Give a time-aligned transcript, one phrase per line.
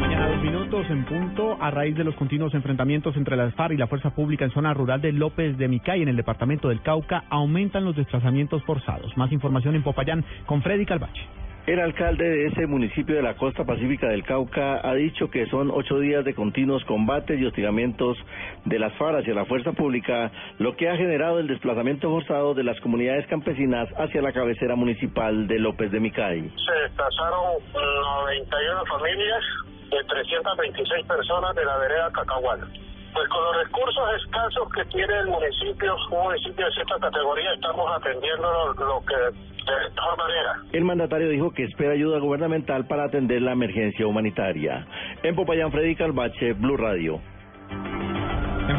[0.00, 3.36] 8 de la mañana, dos minutos en punto, a raíz de los continuos enfrentamientos entre
[3.36, 6.16] las FARC y la Fuerza Pública en zona rural de López de Micay, en el
[6.16, 9.14] departamento del Cauca, aumentan los desplazamientos forzados.
[9.16, 11.20] Más información en Popayán con Freddy Calvache.
[11.66, 15.70] El alcalde de ese municipio de la costa pacífica del Cauca ha dicho que son
[15.70, 18.16] ocho días de continuos combates y hostigamientos
[18.64, 22.64] de las FARC hacia la fuerza pública, lo que ha generado el desplazamiento forzado de
[22.64, 26.40] las comunidades campesinas hacia la cabecera municipal de López de Micay.
[26.40, 29.44] Se desplazaron 91 familias
[29.90, 32.66] de 326 personas de la vereda Cacahuala.
[33.12, 37.90] Pues con los recursos escasos que tiene el municipio, un municipio de cierta categoría, estamos
[37.96, 40.56] atendiendo lo, que de todas maneras.
[40.72, 44.86] El mandatario dijo que espera ayuda gubernamental para atender la emergencia humanitaria.
[45.24, 47.20] En Popayán, Freddy Calvache, Blue Radio.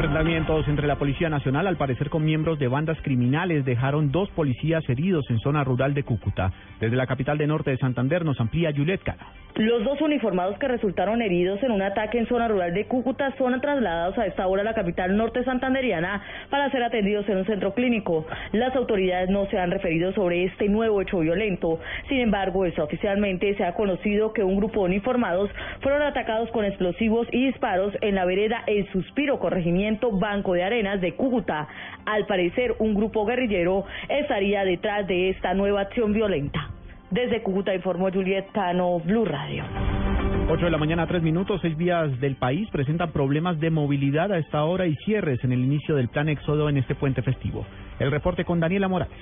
[0.02, 4.82] Enfrentamientos entre la Policía Nacional, al parecer con miembros de bandas criminales, dejaron dos policías
[4.88, 6.52] heridos en zona rural de Cúcuta.
[6.80, 9.22] Desde la capital de norte de Santander nos amplía Juliet Cano.
[9.54, 13.60] Los dos uniformados que resultaron heridos en un ataque en zona rural de Cúcuta son
[13.60, 17.72] trasladados a esta hora a la capital norte santanderiana para ser atendidos en un centro
[17.72, 18.26] clínico.
[18.52, 21.78] Las autoridades no se han referido sobre este nuevo hecho violento.
[22.08, 27.28] Sin embargo, oficialmente se ha conocido que un grupo de uniformados fueron atacados con explosivos
[27.30, 31.68] y disparos en la vereda El Suspiro, corregimiento Banco de Arenas de Cúcuta.
[32.04, 36.70] Al parecer, un grupo guerrillero estaría detrás de esta nueva acción violenta.
[37.10, 39.64] Desde Cúcuta informó Juliet Cano, Blue Radio.
[40.48, 44.38] 8 de la mañana, 3 minutos, seis vías del país presentan problemas de movilidad a
[44.38, 47.64] esta hora y cierres en el inicio del plan éxodo en este puente festivo.
[47.98, 49.16] El reporte con Daniela Morales.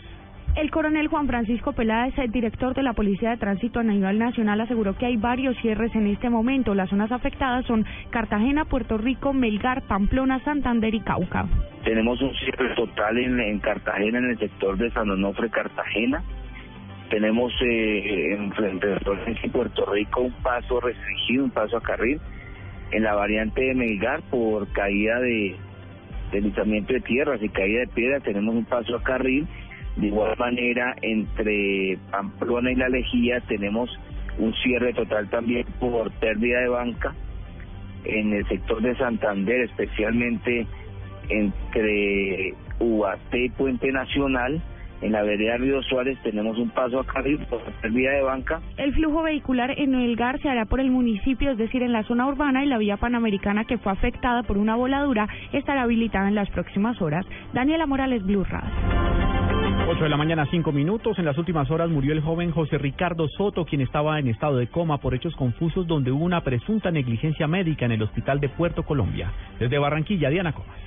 [0.56, 4.60] El coronel Juan Francisco Peláez, el director de la Policía de Tránsito a nivel nacional,
[4.60, 6.74] aseguró que hay varios cierres en este momento.
[6.74, 11.46] Las zonas afectadas son Cartagena, Puerto Rico, Melgar, Pamplona, Santander y Cauca.
[11.84, 16.22] Tenemos un cierre total en, en Cartagena, en el sector de San Onofre, Cartagena
[17.10, 18.86] tenemos eh, en frente
[19.52, 22.20] Puerto Rico un paso restringido, un paso a carril.
[22.92, 25.56] En la variante de Melgar, por caída de
[26.32, 29.46] deslizamiento de tierras y caída de piedra, tenemos un paso a carril.
[29.96, 33.90] De igual manera, entre Pamplona y La Lejía tenemos
[34.38, 37.14] un cierre total también por pérdida de banca.
[38.04, 40.66] En el sector de Santander, especialmente
[41.28, 44.62] entre Ubaté y Puente Nacional,
[45.02, 48.60] en la vereda Río Suárez tenemos un paso a carril por vía de banca.
[48.76, 52.04] El flujo vehicular en el GAR se hará por el municipio, es decir, en la
[52.04, 56.34] zona urbana y la vía panamericana que fue afectada por una voladura estará habilitada en
[56.34, 57.24] las próximas horas.
[57.54, 58.79] Daniela Morales, Blue Radio.
[59.90, 61.18] 8 de la mañana, 5 minutos.
[61.18, 64.68] En las últimas horas murió el joven José Ricardo Soto, quien estaba en estado de
[64.68, 68.84] coma por hechos confusos donde hubo una presunta negligencia médica en el hospital de Puerto
[68.84, 69.32] Colombia.
[69.58, 70.78] Desde Barranquilla, Diana Comas.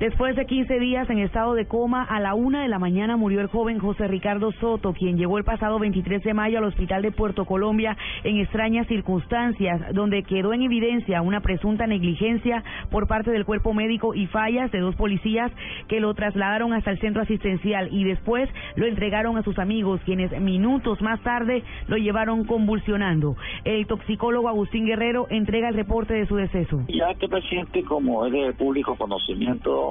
[0.00, 3.42] Después de 15 días en estado de coma, a la una de la mañana murió
[3.42, 7.12] el joven José Ricardo Soto, quien llegó el pasado 23 de mayo al hospital de
[7.12, 13.44] Puerto Colombia en extrañas circunstancias, donde quedó en evidencia una presunta negligencia por parte del
[13.44, 15.52] cuerpo médico y fallas de dos policías
[15.86, 20.32] que lo trasladaron hasta el centro asistencial y después lo entregaron a sus amigos, quienes
[20.40, 23.36] minutos más tarde lo llevaron convulsionando.
[23.64, 26.80] El toxicólogo Agustín Guerrero entrega el reporte de su deceso.
[26.88, 29.89] Ya este paciente, como es de público conocimiento,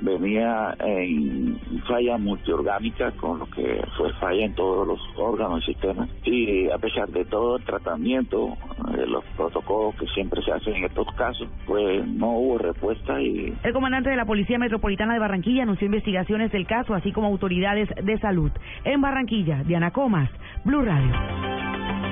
[0.00, 1.58] venía en
[1.88, 6.08] falla multiorgánica, con lo que fue falla en todos los órganos y sistemas.
[6.24, 8.56] Y a pesar de todo el tratamiento,
[8.90, 13.20] de los protocolos que siempre se hacen en estos casos, pues no hubo respuesta.
[13.20, 17.28] y El comandante de la Policía Metropolitana de Barranquilla anunció investigaciones del caso, así como
[17.28, 18.50] autoridades de salud.
[18.84, 20.30] En Barranquilla, Diana Comas,
[20.64, 21.12] Blue Radio.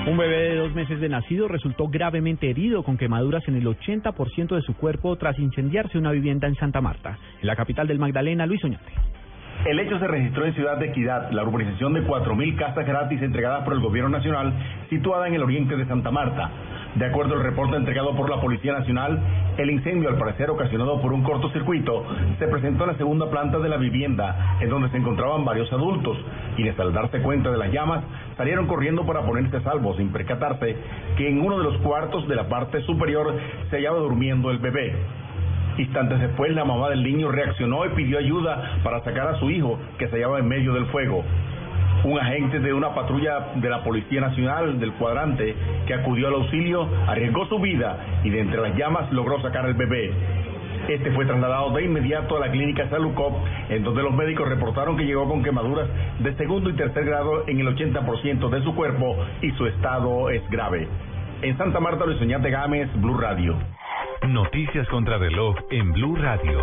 [0.07, 4.55] Un bebé de dos meses de nacido resultó gravemente herido con quemaduras en el 80%
[4.55, 8.45] de su cuerpo tras incendiarse una vivienda en Santa Marta, en la capital del Magdalena,
[8.45, 8.93] Luis Oñate.
[9.65, 13.65] El hecho se registró en Ciudad de Equidad, la urbanización de 4.000 casas gratis entregadas
[13.65, 14.53] por el gobierno nacional,
[14.91, 16.51] situada en el oriente de Santa Marta.
[16.97, 19.19] De acuerdo al reporte entregado por la Policía Nacional,
[19.57, 22.05] el incendio, al parecer ocasionado por un cortocircuito,
[22.39, 26.19] se presentó en la segunda planta de la vivienda, en donde se encontraban varios adultos,
[26.57, 28.05] quienes al darse cuenta de las llamas
[28.37, 30.77] salieron corriendo para ponerse a salvo, sin percatarse
[31.17, 33.35] que en uno de los cuartos de la parte superior
[33.71, 34.95] se hallaba durmiendo el bebé.
[35.79, 39.79] Instantes después, la mamá del niño reaccionó y pidió ayuda para sacar a su hijo,
[39.99, 41.25] que se hallaba en medio del fuego.
[42.05, 45.55] Un agente de una patrulla de la Policía Nacional del cuadrante
[45.87, 49.75] que acudió al auxilio arriesgó su vida y de entre las llamas logró sacar al
[49.75, 50.13] bebé.
[50.89, 53.33] Este fue trasladado de inmediato a la clínica Salucop,
[53.71, 55.89] en donde los médicos reportaron que llegó con quemaduras
[56.19, 60.43] de segundo y tercer grado en el 80% de su cuerpo y su estado es
[60.51, 60.87] grave.
[61.41, 63.57] En Santa Marta, Luis Oñate Gámez, Blue Radio.
[64.29, 66.59] Noticias contra reloj en Blue Radio.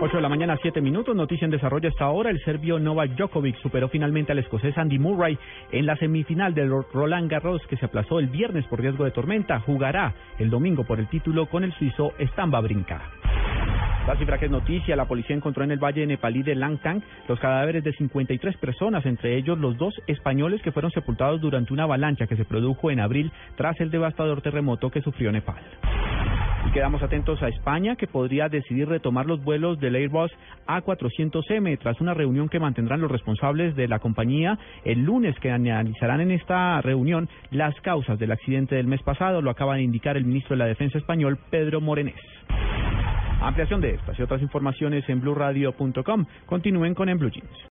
[0.00, 1.14] 8 de la mañana, 7 minutos.
[1.14, 2.30] Noticia en desarrollo hasta ahora.
[2.30, 5.38] El serbio Novak Djokovic superó finalmente al escocés Andy Murray
[5.70, 9.60] en la semifinal del Roland Garros que se aplazó el viernes por riesgo de tormenta.
[9.60, 13.10] Jugará el domingo por el título con el suizo Stamba Brinca.
[14.06, 17.38] La cifra que es noticia, la policía encontró en el valle nepalí de Langtang los
[17.38, 22.26] cadáveres de 53 personas, entre ellos los dos españoles que fueron sepultados durante una avalancha
[22.26, 25.62] que se produjo en abril tras el devastador terremoto que sufrió Nepal.
[26.66, 30.32] Y quedamos atentos a España, que podría decidir retomar los vuelos del Airbus
[30.66, 36.20] A400M tras una reunión que mantendrán los responsables de la compañía el lunes, que analizarán
[36.20, 39.42] en esta reunión las causas del accidente del mes pasado.
[39.42, 42.14] Lo acaba de indicar el ministro de la Defensa español, Pedro Morenés.
[43.42, 46.26] Ampliación de estas y otras informaciones en blueradio.com.
[46.46, 47.68] Continúen con En Blue Jeans.